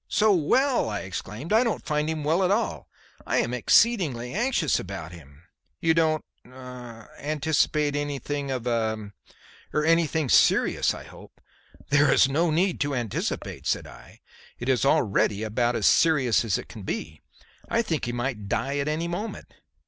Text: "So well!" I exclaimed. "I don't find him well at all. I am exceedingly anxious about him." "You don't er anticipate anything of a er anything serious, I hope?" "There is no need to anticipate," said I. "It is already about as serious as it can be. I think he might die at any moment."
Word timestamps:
"So 0.09 0.33
well!" 0.33 0.89
I 0.89 1.01
exclaimed. 1.01 1.53
"I 1.53 1.63
don't 1.63 1.85
find 1.85 2.09
him 2.09 2.23
well 2.23 2.43
at 2.43 2.49
all. 2.49 2.87
I 3.23 3.37
am 3.37 3.53
exceedingly 3.53 4.33
anxious 4.33 4.79
about 4.79 5.11
him." 5.11 5.43
"You 5.79 5.93
don't 5.93 6.25
er 6.43 7.11
anticipate 7.19 7.95
anything 7.95 8.49
of 8.49 8.65
a 8.65 9.11
er 9.71 9.83
anything 9.85 10.27
serious, 10.27 10.95
I 10.95 11.03
hope?" 11.03 11.39
"There 11.89 12.11
is 12.11 12.27
no 12.27 12.49
need 12.49 12.79
to 12.79 12.95
anticipate," 12.95 13.67
said 13.67 13.85
I. 13.85 14.21
"It 14.57 14.69
is 14.69 14.85
already 14.85 15.43
about 15.43 15.75
as 15.75 15.85
serious 15.85 16.43
as 16.43 16.57
it 16.57 16.67
can 16.67 16.81
be. 16.81 17.21
I 17.69 17.83
think 17.83 18.05
he 18.05 18.11
might 18.11 18.49
die 18.49 18.79
at 18.79 18.87
any 18.87 19.07
moment." 19.07 19.53